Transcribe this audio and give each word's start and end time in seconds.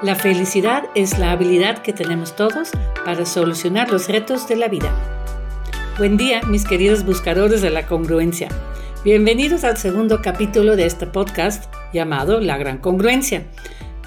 La 0.00 0.14
felicidad 0.14 0.84
es 0.94 1.18
la 1.18 1.32
habilidad 1.32 1.78
que 1.78 1.92
tenemos 1.92 2.36
todos 2.36 2.70
para 3.04 3.26
solucionar 3.26 3.90
los 3.90 4.08
retos 4.08 4.46
de 4.46 4.54
la 4.54 4.68
vida. 4.68 4.94
Buen 5.98 6.16
día, 6.16 6.40
mis 6.42 6.64
queridos 6.64 7.04
buscadores 7.04 7.62
de 7.62 7.70
la 7.70 7.84
congruencia. 7.84 8.46
Bienvenidos 9.04 9.64
al 9.64 9.76
segundo 9.76 10.22
capítulo 10.22 10.76
de 10.76 10.86
este 10.86 11.08
podcast 11.08 11.64
llamado 11.92 12.38
La 12.38 12.56
Gran 12.58 12.78
Congruencia. 12.78 13.42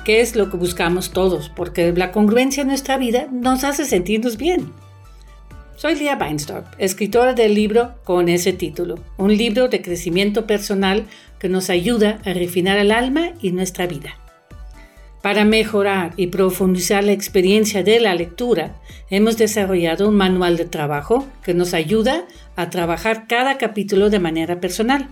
¿Qué 0.05 0.21
es 0.21 0.37
lo 0.37 0.49
que 0.49 0.55
buscamos 0.55 1.11
todos? 1.11 1.49
Porque 1.49 1.91
la 1.91 2.13
congruencia 2.13 2.61
en 2.61 2.69
nuestra 2.69 2.95
vida 2.97 3.27
nos 3.29 3.65
hace 3.65 3.83
sentirnos 3.83 4.37
bien. 4.37 4.71
Soy 5.75 5.95
Lia 5.95 6.15
Weinstorp, 6.15 6.67
escritora 6.77 7.33
del 7.33 7.53
libro 7.53 7.95
con 8.05 8.29
ese 8.29 8.53
título, 8.53 8.95
un 9.17 9.35
libro 9.35 9.67
de 9.67 9.81
crecimiento 9.81 10.47
personal 10.47 11.05
que 11.37 11.49
nos 11.49 11.69
ayuda 11.69 12.21
a 12.23 12.31
refinar 12.31 12.77
el 12.77 12.93
alma 12.93 13.31
y 13.41 13.51
nuestra 13.51 13.87
vida. 13.87 14.20
Para 15.21 15.45
mejorar 15.45 16.13
y 16.17 16.27
profundizar 16.27 17.03
la 17.03 17.11
experiencia 17.11 17.83
de 17.83 17.99
la 17.99 18.15
lectura, 18.15 18.81
hemos 19.11 19.37
desarrollado 19.37 20.09
un 20.09 20.15
manual 20.15 20.57
de 20.57 20.65
trabajo 20.65 21.27
que 21.43 21.53
nos 21.53 21.75
ayuda 21.75 22.25
a 22.55 22.71
trabajar 22.71 23.27
cada 23.27 23.59
capítulo 23.59 24.09
de 24.09 24.17
manera 24.17 24.59
personal. 24.59 25.09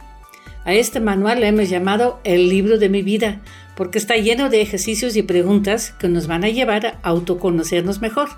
A 0.66 0.73
este 0.73 1.00
manual 1.00 1.41
le 1.41 1.48
hemos 1.48 1.70
llamado 1.70 2.20
el 2.23 2.50
libro 2.50 2.80
de 2.80 2.90
mi 2.90 3.03
vida, 3.03 3.41
porque 3.76 4.00
está 4.00 4.16
lleno 4.16 4.50
de 4.50 4.62
ejercicios 4.62 5.16
y 5.16 5.22
preguntas 5.22 5.91
que 6.00 6.09
nos 6.09 6.26
van 6.26 6.44
a 6.44 6.50
llevar 6.50 6.88
a 6.88 7.00
autoconocernos 7.03 8.02
mejor. 8.02 8.30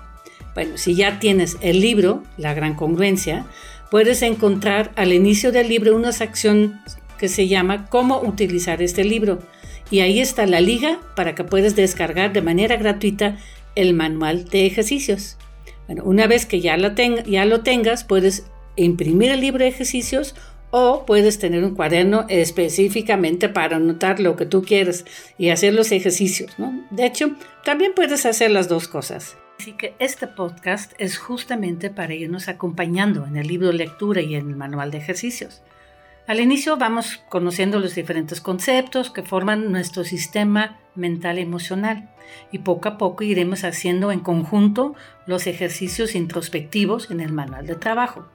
Bueno, 0.54 0.76
si 0.76 0.94
ya 0.94 1.18
tienes 1.20 1.56
el 1.62 1.80
libro, 1.80 2.22
La 2.36 2.52
Gran 2.52 2.74
Congruencia, 2.74 3.46
puedes 3.90 4.20
encontrar 4.20 4.92
al 4.94 5.14
inicio 5.14 5.52
del 5.52 5.70
libro 5.70 5.96
una 5.96 6.12
sección 6.12 6.82
que 7.18 7.28
se 7.28 7.48
llama 7.48 7.86
Cómo 7.86 8.20
utilizar 8.20 8.82
este 8.82 9.04
libro 9.04 9.38
y 9.92 10.00
ahí 10.00 10.20
está 10.20 10.46
la 10.46 10.60
liga 10.60 10.98
para 11.14 11.34
que 11.34 11.44
puedas 11.44 11.76
descargar 11.76 12.32
de 12.32 12.40
manera 12.40 12.76
gratuita 12.76 13.36
el 13.74 13.92
manual 13.92 14.46
de 14.46 14.64
ejercicios. 14.64 15.36
Bueno, 15.86 16.02
una 16.04 16.26
vez 16.26 16.46
que 16.46 16.62
ya 16.62 16.78
lo, 16.78 16.94
ya 16.94 17.44
lo 17.44 17.60
tengas, 17.60 18.02
puedes 18.02 18.46
imprimir 18.76 19.30
el 19.30 19.42
libro 19.42 19.62
de 19.62 19.68
ejercicios 19.68 20.34
o 20.70 21.04
puedes 21.04 21.38
tener 21.38 21.62
un 21.62 21.74
cuaderno 21.74 22.24
específicamente 22.30 23.50
para 23.50 23.76
anotar 23.76 24.18
lo 24.18 24.34
que 24.34 24.46
tú 24.46 24.62
quieres 24.62 25.04
y 25.36 25.50
hacer 25.50 25.74
los 25.74 25.92
ejercicios. 25.92 26.50
De 26.90 27.04
hecho, 27.04 27.36
también 27.62 27.92
puedes 27.94 28.24
hacer 28.24 28.50
las 28.50 28.68
dos 28.68 28.88
cosas. 28.88 29.36
Así 29.60 29.72
que 29.72 29.92
este 29.98 30.26
podcast 30.26 30.92
es 30.96 31.18
justamente 31.18 31.90
para 31.90 32.14
irnos 32.14 32.48
acompañando 32.48 33.26
en 33.26 33.36
el 33.36 33.46
libro 33.46 33.68
de 33.68 33.74
lectura 33.74 34.22
y 34.22 34.36
en 34.36 34.48
el 34.48 34.56
manual 34.56 34.90
de 34.90 34.98
ejercicios. 34.98 35.60
Al 36.28 36.38
inicio 36.38 36.76
vamos 36.76 37.20
conociendo 37.28 37.80
los 37.80 37.96
diferentes 37.96 38.40
conceptos 38.40 39.10
que 39.10 39.24
forman 39.24 39.72
nuestro 39.72 40.04
sistema 40.04 40.78
mental 40.94 41.38
emocional 41.38 42.10
y 42.52 42.60
poco 42.60 42.88
a 42.88 42.96
poco 42.96 43.24
iremos 43.24 43.64
haciendo 43.64 44.12
en 44.12 44.20
conjunto 44.20 44.94
los 45.26 45.48
ejercicios 45.48 46.14
introspectivos 46.14 47.10
en 47.10 47.20
el 47.20 47.32
manual 47.32 47.66
de 47.66 47.74
trabajo. 47.74 48.28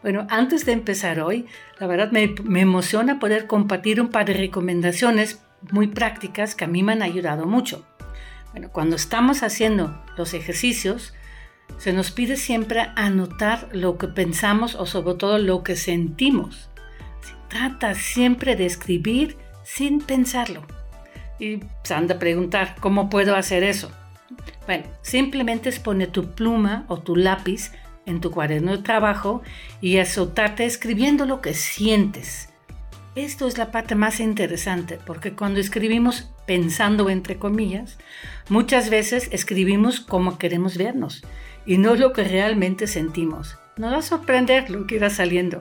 Bueno, 0.00 0.26
antes 0.30 0.64
de 0.64 0.72
empezar 0.72 1.20
hoy, 1.20 1.46
la 1.78 1.86
verdad 1.86 2.10
me, 2.12 2.34
me 2.44 2.60
emociona 2.60 3.18
poder 3.18 3.46
compartir 3.46 4.00
un 4.00 4.08
par 4.08 4.24
de 4.24 4.32
recomendaciones 4.32 5.42
muy 5.70 5.88
prácticas 5.88 6.54
que 6.54 6.64
a 6.64 6.68
mí 6.68 6.82
me 6.82 6.92
han 6.92 7.02
ayudado 7.02 7.44
mucho. 7.44 7.84
Bueno, 8.52 8.70
cuando 8.70 8.96
estamos 8.96 9.42
haciendo 9.42 10.02
los 10.16 10.32
ejercicios, 10.32 11.12
se 11.76 11.92
nos 11.92 12.10
pide 12.10 12.36
siempre 12.36 12.88
anotar 12.96 13.68
lo 13.72 13.98
que 13.98 14.08
pensamos 14.08 14.74
o 14.74 14.86
sobre 14.86 15.14
todo 15.16 15.38
lo 15.38 15.62
que 15.62 15.76
sentimos. 15.76 16.67
Trata 17.48 17.94
siempre 17.94 18.56
de 18.56 18.66
escribir 18.66 19.36
sin 19.64 20.00
pensarlo. 20.00 20.62
Y 21.38 21.60
se 21.84 21.94
han 21.94 22.06
de 22.06 22.14
preguntar, 22.14 22.76
¿cómo 22.80 23.08
puedo 23.08 23.36
hacer 23.36 23.62
eso? 23.62 23.90
Bueno, 24.66 24.84
simplemente 25.02 25.68
es 25.68 25.82
tu 26.12 26.34
pluma 26.34 26.84
o 26.88 26.98
tu 26.98 27.16
lápiz 27.16 27.72
en 28.06 28.20
tu 28.20 28.30
cuaderno 28.30 28.72
de 28.72 28.82
trabajo 28.82 29.42
y 29.80 29.98
azotarte 29.98 30.64
escribiendo 30.64 31.26
lo 31.26 31.40
que 31.40 31.54
sientes. 31.54 32.48
Esto 33.14 33.48
es 33.48 33.58
la 33.58 33.70
parte 33.70 33.94
más 33.94 34.20
interesante 34.20 34.98
porque 35.04 35.32
cuando 35.32 35.60
escribimos 35.60 36.30
pensando 36.46 37.10
entre 37.10 37.38
comillas, 37.38 37.98
muchas 38.48 38.90
veces 38.90 39.28
escribimos 39.32 40.00
como 40.00 40.38
queremos 40.38 40.76
vernos 40.76 41.22
y 41.66 41.78
no 41.78 41.94
lo 41.96 42.12
que 42.12 42.24
realmente 42.24 42.86
sentimos. 42.86 43.58
Nos 43.76 43.92
va 43.92 43.98
a 43.98 44.02
sorprender 44.02 44.70
lo 44.70 44.86
que 44.86 44.96
irá 44.96 45.10
saliendo. 45.10 45.60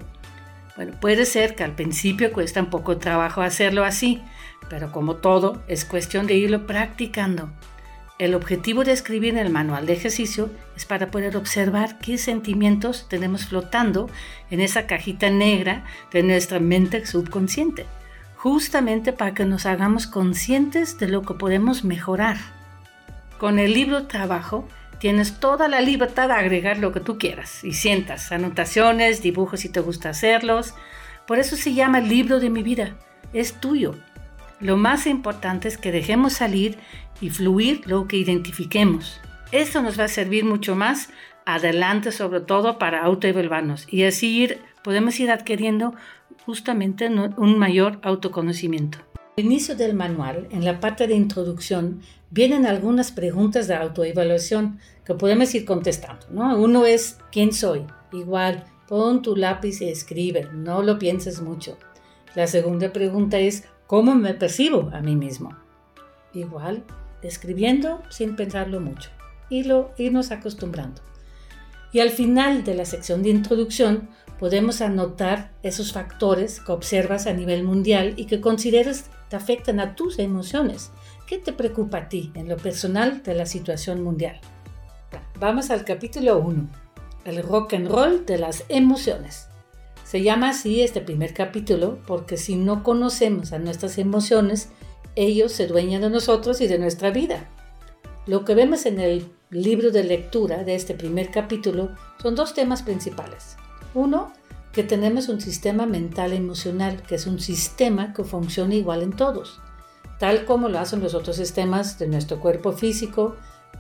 Bueno, 0.77 0.93
puede 1.01 1.25
ser 1.25 1.55
que 1.55 1.63
al 1.63 1.73
principio 1.73 2.31
cuesta 2.31 2.61
un 2.61 2.69
poco 2.69 2.97
trabajo 2.97 3.41
hacerlo 3.41 3.83
así, 3.83 4.21
pero 4.69 4.91
como 4.91 5.15
todo, 5.15 5.63
es 5.67 5.85
cuestión 5.85 6.27
de 6.27 6.35
irlo 6.35 6.67
practicando. 6.67 7.49
El 8.19 8.35
objetivo 8.35 8.83
de 8.83 8.91
escribir 8.91 9.37
el 9.37 9.49
manual 9.49 9.87
de 9.87 9.93
ejercicio 9.93 10.51
es 10.75 10.85
para 10.85 11.09
poder 11.09 11.35
observar 11.35 11.97
qué 11.97 12.19
sentimientos 12.19 13.07
tenemos 13.09 13.47
flotando 13.47 14.07
en 14.51 14.61
esa 14.61 14.85
cajita 14.85 15.31
negra 15.31 15.83
de 16.11 16.21
nuestra 16.21 16.59
mente 16.59 17.05
subconsciente, 17.07 17.87
justamente 18.35 19.13
para 19.13 19.33
que 19.33 19.45
nos 19.45 19.65
hagamos 19.65 20.05
conscientes 20.05 20.99
de 20.99 21.07
lo 21.07 21.23
que 21.23 21.33
podemos 21.33 21.83
mejorar. 21.83 22.37
Con 23.39 23.57
el 23.57 23.73
libro 23.73 24.05
trabajo 24.05 24.67
Tienes 24.99 25.39
toda 25.39 25.67
la 25.67 25.81
libertad 25.81 26.29
de 26.29 26.33
agregar 26.33 26.79
lo 26.79 26.91
que 26.91 26.99
tú 26.99 27.17
quieras 27.17 27.63
y 27.63 27.73
sientas, 27.73 28.31
anotaciones, 28.31 29.21
dibujos 29.21 29.59
si 29.59 29.69
te 29.69 29.79
gusta 29.79 30.09
hacerlos. 30.09 30.73
Por 31.27 31.37
eso 31.37 31.55
se 31.55 31.73
llama 31.73 31.99
libro 31.99 32.39
de 32.39 32.49
mi 32.49 32.63
vida. 32.63 32.95
Es 33.33 33.53
tuyo. 33.53 33.95
Lo 34.59 34.75
más 34.75 35.05
importante 35.05 35.67
es 35.67 35.77
que 35.77 35.91
dejemos 35.91 36.33
salir 36.33 36.79
y 37.21 37.29
fluir 37.29 37.81
lo 37.85 38.07
que 38.07 38.17
identifiquemos. 38.17 39.21
Eso 39.51 39.81
nos 39.81 39.99
va 39.99 40.05
a 40.05 40.09
servir 40.09 40.45
mucho 40.45 40.75
más 40.75 41.09
adelante, 41.45 42.11
sobre 42.11 42.41
todo 42.41 42.77
para 42.77 43.03
autoevaluarnos 43.03 43.87
y 43.91 44.03
así 44.03 44.49
podemos 44.83 45.19
ir 45.19 45.31
adquiriendo 45.31 45.93
justamente 46.45 47.07
un 47.07 47.57
mayor 47.57 47.99
autoconocimiento. 48.03 48.97
Al 49.39 49.45
inicio 49.45 49.75
del 49.75 49.93
manual, 49.93 50.47
en 50.49 50.65
la 50.65 50.79
parte 50.79 51.05
de 51.05 51.13
introducción, 51.13 52.01
vienen 52.31 52.65
algunas 52.65 53.11
preguntas 53.11 53.67
de 53.67 53.75
autoevaluación 53.75 54.79
que 55.05 55.13
podemos 55.13 55.53
ir 55.53 55.63
contestando. 55.63 56.25
¿no? 56.31 56.57
Uno 56.59 56.87
es, 56.87 57.19
¿quién 57.31 57.53
soy? 57.53 57.85
Igual, 58.11 58.63
pon 58.87 59.21
tu 59.21 59.35
lápiz 59.35 59.79
y 59.81 59.89
escribe, 59.89 60.49
no 60.51 60.81
lo 60.81 60.97
pienses 60.97 61.39
mucho. 61.39 61.77
La 62.33 62.47
segunda 62.47 62.91
pregunta 62.91 63.37
es, 63.37 63.65
¿cómo 63.85 64.15
me 64.15 64.33
percibo 64.33 64.89
a 64.91 65.01
mí 65.01 65.15
mismo? 65.15 65.55
Igual, 66.33 66.83
escribiendo 67.21 68.01
sin 68.09 68.35
pensarlo 68.35 68.79
mucho 68.79 69.11
y 69.51 69.65
lo 69.65 69.91
irnos 69.99 70.31
acostumbrando. 70.31 71.03
Y 71.93 71.99
al 71.99 72.09
final 72.09 72.63
de 72.63 72.73
la 72.73 72.85
sección 72.85 73.21
de 73.21 73.29
introducción 73.29 74.09
podemos 74.39 74.81
anotar 74.81 75.51
esos 75.61 75.93
factores 75.93 76.59
que 76.59 76.71
observas 76.71 77.27
a 77.27 77.33
nivel 77.33 77.63
mundial 77.63 78.15
y 78.17 78.25
que 78.25 78.41
consideras 78.41 79.11
te 79.29 79.35
afectan 79.35 79.79
a 79.79 79.95
tus 79.95 80.19
emociones. 80.19 80.91
¿Qué 81.25 81.37
te 81.37 81.53
preocupa 81.53 81.97
a 81.97 82.09
ti 82.09 82.31
en 82.35 82.47
lo 82.47 82.57
personal 82.57 83.23
de 83.23 83.33
la 83.33 83.45
situación 83.45 84.03
mundial? 84.03 84.39
Vamos 85.39 85.69
al 85.69 85.85
capítulo 85.85 86.39
1, 86.39 86.69
el 87.25 87.43
rock 87.43 87.73
and 87.73 87.87
roll 87.87 88.25
de 88.25 88.37
las 88.37 88.63
emociones. 88.69 89.47
Se 90.03 90.23
llama 90.23 90.49
así 90.49 90.81
este 90.81 91.01
primer 91.01 91.33
capítulo 91.33 91.99
porque 92.07 92.37
si 92.37 92.55
no 92.55 92.81
conocemos 92.83 93.51
a 93.51 93.59
nuestras 93.59 93.97
emociones, 93.97 94.69
ellos 95.15 95.51
se 95.51 95.67
dueñan 95.67 96.01
de 96.01 96.09
nosotros 96.09 96.61
y 96.61 96.67
de 96.67 96.79
nuestra 96.79 97.11
vida. 97.11 97.49
Lo 98.25 98.45
que 98.45 98.55
vemos 98.55 98.85
en 98.85 98.99
el 98.99 99.29
libro 99.49 99.91
de 99.91 100.03
lectura 100.03 100.63
de 100.63 100.75
este 100.75 100.93
primer 100.93 101.31
capítulo 101.31 101.95
son 102.21 102.35
dos 102.35 102.53
temas 102.53 102.83
principales. 102.83 103.57
Uno, 103.93 104.31
que 104.77 104.83
tenemos 104.83 105.27
un 105.27 105.41
sistema 105.41 105.87
mental 105.87 106.33
emocional, 106.33 107.01
que 107.01 107.15
es 107.15 107.25
un 107.25 107.39
sistema 107.39 108.13
que 108.13 108.23
funciona 108.23 108.75
igual 108.75 109.01
en 109.01 109.11
todos, 109.11 109.59
tal 110.19 110.45
como 110.45 110.69
lo 110.69 110.77
hacen 110.77 111.01
los 111.01 111.15
otros 111.15 111.37
sistemas 111.37 111.97
de 111.97 112.07
nuestro 112.07 112.39
cuerpo 112.39 112.73
físico, 112.73 113.35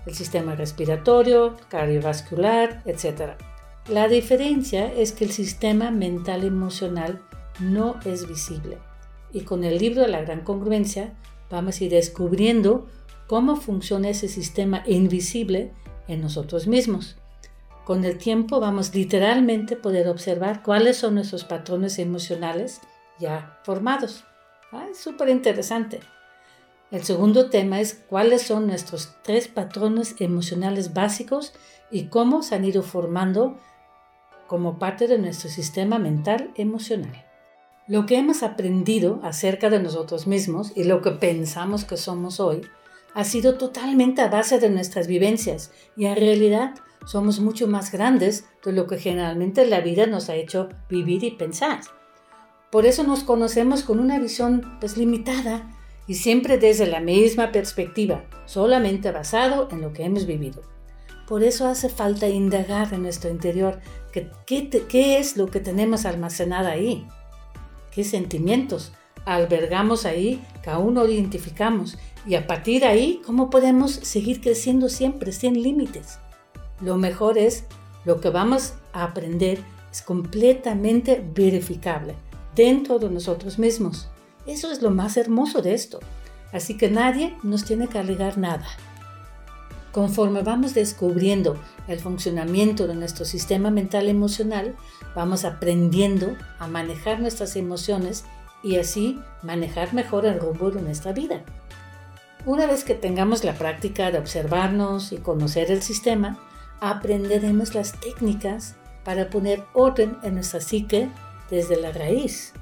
el 0.07 0.15
sistema 0.15 0.55
respiratorio, 0.55 1.55
cardiovascular, 1.69 2.81
etc. 2.87 3.33
La 3.87 4.07
diferencia 4.07 4.91
es 4.91 5.11
que 5.11 5.25
el 5.25 5.31
sistema 5.31 5.91
mental 5.91 6.43
emocional 6.43 7.21
no 7.59 7.99
es 8.03 8.27
visible. 8.27 8.79
Y 9.31 9.41
con 9.41 9.63
el 9.65 9.77
libro 9.77 10.01
de 10.01 10.07
la 10.07 10.21
gran 10.21 10.41
congruencia 10.41 11.13
vamos 11.51 11.79
a 11.79 11.83
ir 11.83 11.91
descubriendo 11.91 12.87
cómo 13.27 13.55
funciona 13.55 14.09
ese 14.09 14.29
sistema 14.29 14.81
invisible 14.87 15.73
en 16.07 16.21
nosotros 16.21 16.65
mismos. 16.65 17.17
Con 17.87 18.03
el 18.03 18.17
tiempo 18.17 18.59
vamos 18.59 18.93
literalmente 18.93 19.75
a 19.75 19.81
poder 19.81 20.09
observar 20.09 20.61
cuáles 20.61 20.97
son 20.97 21.15
nuestros 21.15 21.45
patrones 21.45 21.99
emocionales 21.99 22.81
ya 23.17 23.61
formados. 23.63 24.25
Ah, 24.73 24.87
es 24.91 24.97
súper 24.97 25.29
interesante. 25.29 26.01
El 26.91 27.05
segundo 27.05 27.49
tema 27.49 27.79
es 27.79 27.93
cuáles 27.93 28.41
son 28.41 28.67
nuestros 28.67 29.13
tres 29.23 29.47
patrones 29.47 30.15
emocionales 30.19 30.93
básicos 30.93 31.53
y 31.89 32.07
cómo 32.07 32.43
se 32.43 32.55
han 32.55 32.65
ido 32.65 32.83
formando 32.83 33.57
como 34.47 34.79
parte 34.79 35.07
de 35.07 35.17
nuestro 35.17 35.49
sistema 35.49 35.97
mental 35.97 36.51
emocional. 36.55 37.25
Lo 37.87 38.05
que 38.05 38.17
hemos 38.17 38.43
aprendido 38.43 39.21
acerca 39.23 39.69
de 39.69 39.79
nosotros 39.79 40.27
mismos 40.27 40.73
y 40.75 40.83
lo 40.83 41.01
que 41.01 41.11
pensamos 41.11 41.85
que 41.85 41.95
somos 41.95 42.41
hoy 42.41 42.63
ha 43.13 43.23
sido 43.23 43.57
totalmente 43.57 44.21
a 44.21 44.27
base 44.27 44.59
de 44.59 44.69
nuestras 44.69 45.07
vivencias 45.07 45.71
y 45.95 46.07
en 46.07 46.17
realidad 46.17 46.75
somos 47.05 47.39
mucho 47.39 47.67
más 47.67 47.91
grandes 47.91 48.45
de 48.63 48.73
lo 48.73 48.87
que 48.87 48.97
generalmente 48.97 49.65
la 49.65 49.81
vida 49.81 50.07
nos 50.07 50.29
ha 50.29 50.35
hecho 50.35 50.69
vivir 50.89 51.23
y 51.23 51.31
pensar. 51.31 51.79
Por 52.71 52.85
eso 52.85 53.03
nos 53.03 53.23
conocemos 53.23 53.83
con 53.83 53.99
una 53.99 54.19
visión 54.19 54.77
pues 54.79 54.97
limitada 54.97 55.69
y 56.05 56.15
siempre 56.15 56.57
desde 56.57 56.85
la 56.85 56.99
misma 56.99 57.51
perspectiva, 57.51 58.25
solamente 58.45 59.11
basado 59.11 59.67
en 59.71 59.81
lo 59.81 59.93
que 59.93 60.03
hemos 60.03 60.25
vivido. 60.25 60.61
Por 61.27 61.43
eso 61.43 61.67
hace 61.67 61.89
falta 61.89 62.27
indagar 62.27 62.93
en 62.93 63.03
nuestro 63.03 63.29
interior 63.29 63.79
qué, 64.11 64.29
qué 64.45 65.17
es 65.17 65.37
lo 65.37 65.47
que 65.47 65.59
tenemos 65.59 66.05
almacenado 66.05 66.69
ahí, 66.69 67.05
qué 67.91 68.03
sentimientos 68.03 68.93
albergamos 69.25 70.05
ahí 70.05 70.41
que 70.63 70.69
aún 70.69 70.93
no 70.93 71.05
identificamos 71.05 71.97
y 72.25 72.35
a 72.35 72.47
partir 72.47 72.81
de 72.81 72.87
ahí 72.87 73.21
cómo 73.25 73.49
podemos 73.49 73.91
seguir 73.91 74.39
creciendo 74.39 74.87
siempre 74.87 75.33
sin 75.33 75.61
límites. 75.61 76.19
Lo 76.81 76.97
mejor 76.97 77.37
es 77.37 77.65
lo 78.05 78.21
que 78.21 78.29
vamos 78.29 78.73
a 78.93 79.03
aprender 79.03 79.59
es 79.91 80.01
completamente 80.01 81.23
verificable 81.33 82.15
dentro 82.55 82.99
de 82.99 83.09
nosotros 83.09 83.57
mismos. 83.57 84.09
Eso 84.45 84.71
es 84.71 84.81
lo 84.81 84.91
más 84.91 85.17
hermoso 85.17 85.61
de 85.61 85.73
esto. 85.73 85.99
Así 86.53 86.77
que 86.77 86.89
nadie 86.89 87.35
nos 87.43 87.65
tiene 87.65 87.87
que 87.87 87.99
alegar 87.99 88.37
nada. 88.37 88.65
Conforme 89.91 90.43
vamos 90.43 90.73
descubriendo 90.73 91.57
el 91.87 91.99
funcionamiento 91.99 92.87
de 92.87 92.95
nuestro 92.95 93.25
sistema 93.25 93.71
mental 93.71 94.07
emocional, 94.09 94.75
vamos 95.15 95.43
aprendiendo 95.43 96.35
a 96.59 96.67
manejar 96.67 97.19
nuestras 97.19 97.55
emociones 97.55 98.25
y 98.63 98.77
así 98.77 99.19
manejar 99.41 99.93
mejor 99.93 100.25
el 100.25 100.39
rumbo 100.39 100.71
de 100.71 100.81
nuestra 100.81 101.13
vida. 101.13 101.43
Una 102.45 102.65
vez 102.65 102.83
que 102.83 102.93
tengamos 102.93 103.43
la 103.43 103.55
práctica 103.55 104.11
de 104.11 104.19
observarnos 104.19 105.11
y 105.11 105.17
conocer 105.17 105.71
el 105.71 105.81
sistema, 105.81 106.37
aprenderemos 106.79 107.75
las 107.75 107.93
técnicas 107.99 108.75
para 109.03 109.29
poner 109.29 109.63
orden 109.73 110.17
en 110.23 110.35
nuestra 110.35 110.61
psique 110.61 111.09
desde 111.49 111.77
la 111.77 111.91
raíz. 111.91 112.53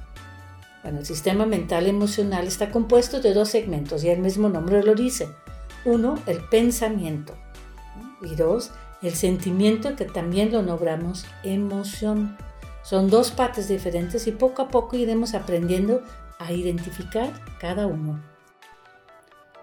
Bueno, 0.84 1.00
el 1.00 1.06
sistema 1.06 1.46
mental 1.46 1.88
emocional 1.88 2.46
está 2.46 2.72
compuesto 2.72 3.20
de 3.20 3.34
dos 3.34 3.50
segmentos 3.50 4.04
y 4.04 4.10
el 4.10 4.20
mismo 4.20 4.50
nombre 4.50 4.84
lo 4.84 4.94
dice. 4.94 5.28
Uno, 5.84 6.20
el 6.28 6.44
pensamiento. 6.44 7.34
Y 8.22 8.36
dos, 8.36 8.72
el 9.02 9.16
sentimiento 9.16 9.96
que 9.96 10.06
también 10.06 10.52
lo 10.52 10.62
nombramos 10.62 11.26
emoción. 11.44 12.38
Son 12.84 13.10
dos 13.10 13.32
partes 13.32 13.68
diferentes 13.68 14.28
y 14.28 14.32
poco 14.32 14.62
a 14.62 14.68
poco 14.68 14.96
iremos 14.96 15.34
aprendiendo 15.34 16.04
a 16.38 16.52
identificar 16.52 17.34
cada 17.60 17.88
uno. 17.88 18.22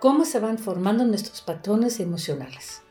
¿Cómo 0.01 0.25
se 0.25 0.41
van 0.41 0.59
formando 0.59 1.05
nuestros 1.05 1.41
patrones 1.43 2.01
emocionales? 2.01 2.83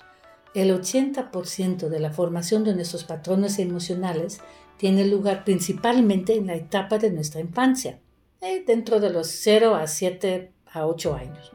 El 0.54 0.72
80% 0.72 1.88
de 1.88 2.00
la 2.00 2.12
formación 2.12 2.66
de 2.66 2.76
nuestros 2.76 3.06
patrones 3.06 3.58
emocionales 3.58 4.42
tiene 4.76 5.06
lugar 5.06 5.46
principalmente 5.46 6.36
en 6.36 6.48
la 6.48 6.56
etapa 6.56 6.98
de 6.98 7.10
nuestra 7.10 7.40
infancia 7.40 8.00
eh, 8.42 8.64
dentro 8.66 9.00
de 9.00 9.12
los 9.12 9.28
0 9.28 9.76
a 9.76 9.88
7 9.88 10.52
a 10.74 10.88
8 10.88 11.16
años. 11.16 11.54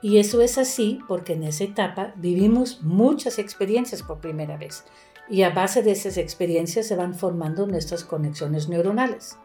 Y 0.00 0.18
eso 0.18 0.40
es 0.40 0.56
así 0.56 1.00
porque 1.08 1.34
en 1.34 1.42
esa 1.42 1.64
etapa 1.64 2.14
vivimos 2.16 2.82
muchas 2.82 3.38
experiencias 3.38 4.02
por 4.02 4.20
primera 4.20 4.56
vez 4.56 4.84
y 5.28 5.42
a 5.42 5.50
base 5.50 5.82
de 5.82 5.90
esas 5.90 6.16
experiencias 6.16 6.86
se 6.86 6.96
van 6.96 7.14
formando 7.14 7.66
nuestras 7.66 8.04
conexiones 8.04 8.68
neuronales. 8.68 9.36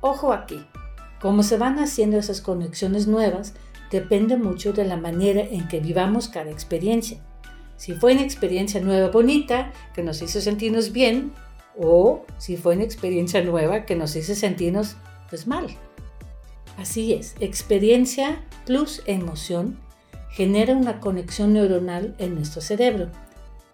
Ojo 0.00 0.32
aquí, 0.32 0.64
cómo 1.20 1.42
se 1.42 1.58
van 1.58 1.78
haciendo 1.78 2.16
esas 2.16 2.40
conexiones 2.40 3.06
nuevas 3.06 3.54
depende 3.90 4.36
mucho 4.36 4.72
de 4.72 4.84
la 4.84 4.96
manera 4.96 5.42
en 5.42 5.68
que 5.68 5.80
vivamos 5.80 6.28
cada 6.28 6.50
experiencia. 6.50 7.20
Si 7.76 7.94
fue 7.94 8.12
una 8.12 8.22
experiencia 8.22 8.80
nueva 8.80 9.08
bonita 9.08 9.72
que 9.94 10.02
nos 10.02 10.22
hizo 10.22 10.40
sentirnos 10.40 10.92
bien 10.92 11.32
o 11.78 12.24
si 12.38 12.56
fue 12.56 12.74
una 12.74 12.84
experiencia 12.84 13.42
nueva 13.42 13.84
que 13.84 13.96
nos 13.96 14.14
hizo 14.16 14.34
sentirnos 14.34 14.96
pues 15.28 15.46
mal. 15.46 15.66
Así 16.76 17.12
es, 17.12 17.34
experiencia 17.40 18.42
plus 18.66 19.02
emoción 19.06 19.78
genera 20.30 20.74
una 20.74 21.00
conexión 21.00 21.52
neuronal 21.52 22.14
en 22.18 22.34
nuestro 22.34 22.60
cerebro. 22.60 23.10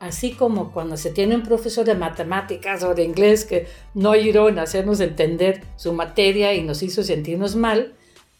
Así 0.01 0.33
como 0.33 0.73
cuando 0.73 0.97
se 0.97 1.11
tiene 1.11 1.35
un 1.35 1.43
profesor 1.43 1.85
de 1.85 1.95
matemáticas 1.95 2.83
o 2.85 2.95
de 2.95 3.05
inglés 3.05 3.45
que 3.45 3.67
no 3.95 4.13
ayudó 4.13 4.49
en 4.49 4.59
hacernos 4.59 5.01
entender 5.01 5.63
su 5.77 5.93
materia 5.93 6.55
y 6.55 6.63
nos 6.63 6.83
hizo 6.83 7.03
sentirnos 7.03 7.57
mal, 7.57 7.95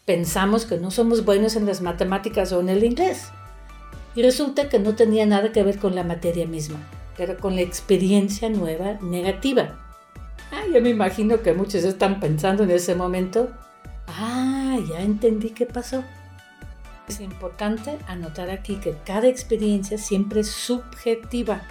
pensamos 0.05 0.65
que 0.65 0.77
no 0.77 0.91
somos 0.91 1.25
buenos 1.25 1.55
en 1.55 1.65
las 1.65 1.81
matemáticas 1.81 2.51
o 2.53 2.61
en 2.61 2.69
el 2.69 2.83
inglés. 2.83 3.29
Y 4.15 4.21
resulta 4.21 4.69
que 4.69 4.79
no 4.79 4.95
tenía 4.95 5.25
nada 5.25 5.51
que 5.51 5.63
ver 5.63 5.77
con 5.77 5.95
la 5.95 6.03
materia 6.03 6.47
misma, 6.47 6.79
pero 7.15 7.37
con 7.37 7.55
la 7.55 7.61
experiencia 7.61 8.49
nueva 8.49 8.93
negativa. 9.01 9.79
Ah, 10.51 10.63
yo 10.73 10.81
me 10.81 10.89
imagino 10.89 11.41
que 11.41 11.53
muchos 11.53 11.83
están 11.83 12.19
pensando 12.19 12.63
en 12.63 12.71
ese 12.71 12.95
momento, 12.95 13.49
ah, 14.07 14.77
ya 14.89 15.01
entendí 15.01 15.51
qué 15.51 15.65
pasó. 15.65 16.03
Es 17.07 17.21
importante 17.21 17.97
anotar 18.07 18.49
aquí 18.49 18.75
que 18.75 18.95
cada 19.05 19.27
experiencia 19.27 19.97
siempre 19.97 20.41
es 20.41 20.49
subjetiva, 20.49 21.63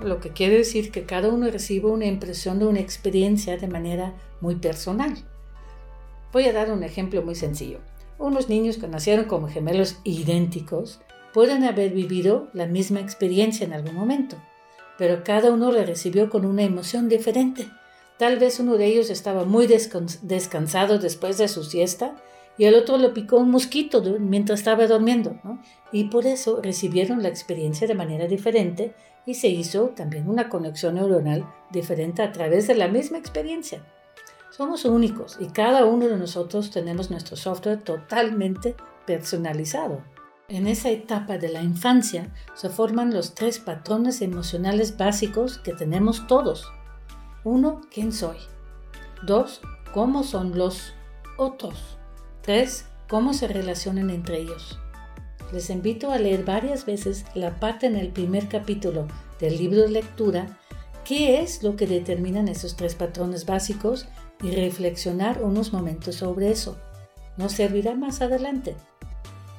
lo 0.00 0.20
que 0.20 0.30
quiere 0.30 0.58
decir 0.58 0.90
que 0.90 1.04
cada 1.04 1.28
uno 1.28 1.50
recibe 1.50 1.88
una 1.88 2.06
impresión 2.06 2.58
de 2.58 2.66
una 2.66 2.80
experiencia 2.80 3.56
de 3.56 3.68
manera 3.68 4.14
muy 4.40 4.56
personal. 4.56 5.16
Voy 6.32 6.44
a 6.44 6.52
dar 6.52 6.72
un 6.72 6.82
ejemplo 6.82 7.22
muy 7.22 7.34
sencillo. 7.34 7.78
Unos 8.18 8.48
niños 8.48 8.78
que 8.78 8.88
nacieron 8.88 9.26
como 9.26 9.48
gemelos 9.48 9.98
idénticos 10.04 11.00
pueden 11.32 11.64
haber 11.64 11.92
vivido 11.92 12.48
la 12.52 12.66
misma 12.66 13.00
experiencia 13.00 13.66
en 13.66 13.72
algún 13.72 13.94
momento, 13.94 14.36
pero 14.98 15.24
cada 15.24 15.50
uno 15.50 15.72
la 15.72 15.84
recibió 15.84 16.30
con 16.30 16.44
una 16.44 16.62
emoción 16.62 17.08
diferente. 17.08 17.68
Tal 18.18 18.38
vez 18.38 18.60
uno 18.60 18.76
de 18.76 18.86
ellos 18.86 19.10
estaba 19.10 19.44
muy 19.44 19.66
descansado 19.66 20.98
después 20.98 21.38
de 21.38 21.48
su 21.48 21.64
siesta 21.64 22.14
y 22.58 22.64
el 22.64 22.74
otro 22.74 22.98
lo 22.98 23.14
picó 23.14 23.38
un 23.38 23.50
mosquito 23.50 24.02
mientras 24.20 24.60
estaba 24.60 24.86
durmiendo, 24.86 25.36
y 25.90 26.04
por 26.04 26.26
eso 26.26 26.60
recibieron 26.62 27.22
la 27.22 27.28
experiencia 27.28 27.88
de 27.88 27.94
manera 27.94 28.26
diferente 28.26 28.94
y 29.24 29.34
se 29.34 29.48
hizo 29.48 29.88
también 29.96 30.28
una 30.28 30.48
conexión 30.48 30.96
neuronal 30.96 31.46
diferente 31.70 32.22
a 32.22 32.30
través 32.30 32.66
de 32.66 32.74
la 32.74 32.88
misma 32.88 33.18
experiencia. 33.18 33.82
Somos 34.50 34.84
únicos 34.84 35.38
y 35.40 35.46
cada 35.46 35.86
uno 35.86 36.08
de 36.08 36.18
nosotros 36.18 36.70
tenemos 36.70 37.10
nuestro 37.10 37.36
software 37.36 37.80
totalmente 37.80 38.76
personalizado. 39.06 40.02
En 40.48 40.66
esa 40.66 40.90
etapa 40.90 41.38
de 41.38 41.48
la 41.48 41.62
infancia 41.62 42.32
se 42.54 42.68
forman 42.68 43.14
los 43.14 43.34
tres 43.34 43.58
patrones 43.58 44.20
emocionales 44.22 44.96
básicos 44.96 45.58
que 45.58 45.72
tenemos 45.72 46.26
todos 46.26 46.70
uno, 47.44 47.80
¿quién 47.92 48.12
soy? 48.12 48.36
Dos, 49.26 49.62
¿cómo 49.92 50.22
son 50.22 50.56
los 50.56 50.94
otros? 51.38 51.98
Tres, 52.40 52.86
¿cómo 53.08 53.34
se 53.34 53.48
relacionan 53.48 54.10
entre 54.10 54.38
ellos? 54.38 54.78
Les 55.52 55.68
invito 55.68 56.12
a 56.12 56.18
leer 56.18 56.44
varias 56.44 56.86
veces 56.86 57.24
la 57.34 57.58
parte 57.58 57.86
en 57.86 57.96
el 57.96 58.10
primer 58.10 58.48
capítulo 58.48 59.08
del 59.40 59.58
libro 59.58 59.82
de 59.82 59.88
lectura, 59.88 60.56
qué 61.04 61.40
es 61.40 61.64
lo 61.64 61.74
que 61.74 61.88
determinan 61.88 62.46
esos 62.46 62.76
tres 62.76 62.94
patrones 62.94 63.44
básicos 63.44 64.06
y 64.40 64.52
reflexionar 64.52 65.42
unos 65.42 65.72
momentos 65.72 66.14
sobre 66.14 66.52
eso. 66.52 66.78
Nos 67.36 67.52
servirá 67.52 67.96
más 67.96 68.22
adelante. 68.22 68.76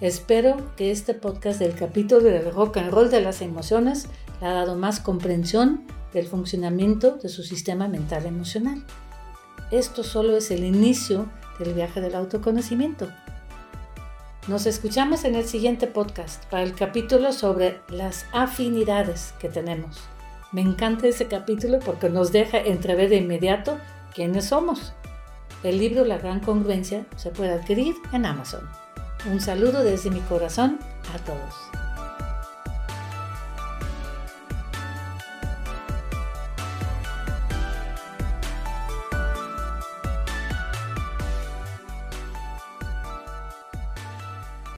Espero 0.04 0.58
que 0.76 0.92
este 0.92 1.14
podcast 1.14 1.60
del 1.60 1.76
capítulo 1.76 2.24
del 2.24 2.52
rock 2.52 2.76
and 2.76 2.92
roll 2.92 3.10
de 3.10 3.22
las 3.22 3.42
emociones 3.42 4.10
le 4.42 4.48
ha 4.48 4.52
dado 4.52 4.76
más 4.76 5.00
comprensión 5.00 5.86
del 6.12 6.28
funcionamiento 6.28 7.12
de 7.12 7.30
su 7.30 7.42
sistema 7.42 7.88
mental 7.88 8.26
emocional. 8.26 8.84
Esto 9.72 10.04
solo 10.04 10.36
es 10.36 10.52
el 10.52 10.66
inicio 10.66 11.28
del 11.58 11.74
viaje 11.74 12.02
del 12.02 12.16
autoconocimiento. 12.16 13.08
Nos 14.50 14.66
escuchamos 14.66 15.24
en 15.24 15.36
el 15.36 15.46
siguiente 15.46 15.88
podcast 15.88 16.44
para 16.48 16.64
el 16.64 16.76
capítulo 16.76 17.32
sobre 17.32 17.80
las 17.88 18.26
afinidades 18.34 19.34
que 19.40 19.48
tenemos. 19.48 20.02
Me 20.52 20.60
encanta 20.60 21.08
ese 21.08 21.30
capítulo 21.30 21.80
porque 21.80 22.10
nos 22.10 22.34
deja 22.34 22.58
entrever 22.58 23.08
de 23.08 23.16
inmediato 23.16 23.78
quiénes 24.14 24.48
somos. 24.48 24.92
El 25.64 25.78
libro 25.80 26.04
La 26.04 26.18
Gran 26.18 26.42
Congruencia 26.42 27.06
se 27.16 27.30
puede 27.30 27.54
adquirir 27.54 27.96
en 28.12 28.26
Amazon. 28.26 28.68
Un 29.26 29.40
saludo 29.40 29.84
desde 29.84 30.10
mi 30.10 30.20
corazón 30.20 30.80
a 31.14 31.18
todos. 31.20 31.83